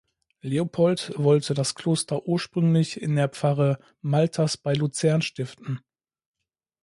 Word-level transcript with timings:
Leopold 0.41 1.13
wollte 1.17 1.53
das 1.53 1.75
Kloster 1.75 2.25
ursprünglich 2.25 2.99
in 2.99 3.15
der 3.17 3.29
Pfarre 3.29 3.77
Malters 4.01 4.57
bei 4.57 4.73
Luzern 4.73 5.21
stiften. 5.21 5.79